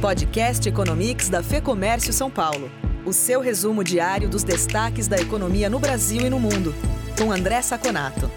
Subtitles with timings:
[0.00, 2.70] Podcast Economics da Fê Comércio São Paulo.
[3.04, 6.72] O seu resumo diário dos destaques da economia no Brasil e no mundo.
[7.18, 8.30] Com André Saconato.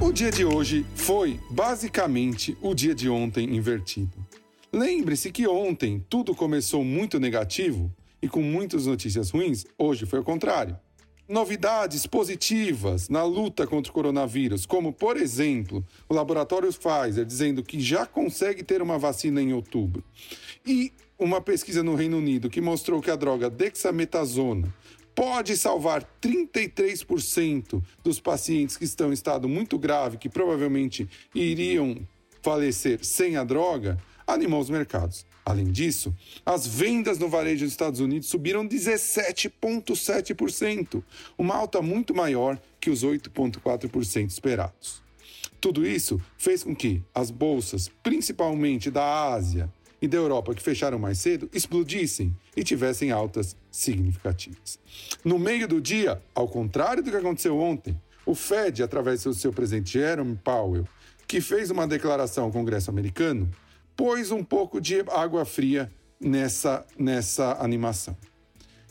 [0.00, 4.24] O dia de hoje foi basicamente o dia de ontem invertido.
[4.72, 10.24] Lembre-se que ontem tudo começou muito negativo e com muitas notícias ruins, hoje foi o
[10.24, 10.78] contrário
[11.28, 17.80] novidades positivas na luta contra o coronavírus, como, por exemplo, o laboratório Pfizer dizendo que
[17.80, 20.04] já consegue ter uma vacina em outubro,
[20.64, 24.72] e uma pesquisa no Reino Unido que mostrou que a droga dexametasona
[25.14, 31.96] pode salvar 33% dos pacientes que estão em estado muito grave, que provavelmente iriam
[32.42, 35.24] falecer sem a droga, animou os mercados.
[35.46, 36.12] Além disso,
[36.44, 41.00] as vendas no varejo dos Estados Unidos subiram 17,7%,
[41.38, 45.00] uma alta muito maior que os 8,4% esperados.
[45.60, 50.98] Tudo isso fez com que as bolsas, principalmente da Ásia e da Europa, que fecharam
[50.98, 54.80] mais cedo, explodissem e tivessem altas significativas.
[55.24, 59.52] No meio do dia, ao contrário do que aconteceu ontem, o Fed, através do seu
[59.52, 60.88] presidente Jerome Powell,
[61.28, 63.48] que fez uma declaração ao Congresso americano,
[63.96, 68.16] pôs um pouco de água fria nessa, nessa animação.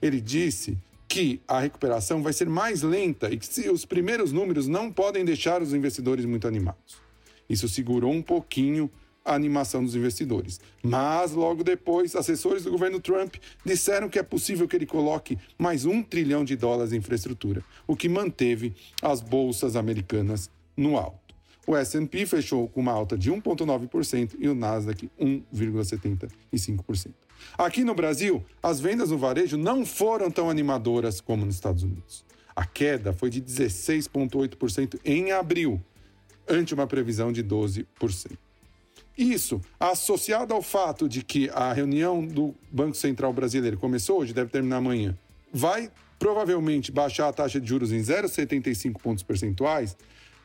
[0.00, 0.76] Ele disse
[1.08, 5.60] que a recuperação vai ser mais lenta e que os primeiros números não podem deixar
[5.60, 6.98] os investidores muito animados.
[7.48, 8.88] Isso segurou um pouquinho
[9.24, 10.60] a animação dos investidores.
[10.82, 13.34] Mas logo depois, assessores do governo Trump
[13.64, 17.96] disseram que é possível que ele coloque mais um trilhão de dólares em infraestrutura, o
[17.96, 21.19] que manteve as bolsas americanas no alto.
[21.70, 27.12] O S&P fechou com uma alta de 1,9% e o Nasdaq 1,75%.
[27.56, 32.24] Aqui no Brasil, as vendas no varejo não foram tão animadoras como nos Estados Unidos.
[32.56, 35.80] A queda foi de 16,8% em abril,
[36.48, 37.86] ante uma previsão de 12%.
[39.16, 44.50] Isso, associado ao fato de que a reunião do Banco Central Brasileiro começou hoje, deve
[44.50, 45.16] terminar amanhã,
[45.52, 49.96] vai provavelmente baixar a taxa de juros em 0,75 pontos percentuais,